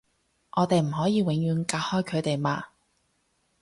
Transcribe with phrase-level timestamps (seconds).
[0.55, 2.65] 我哋唔可以永遠隔開佢哋嘛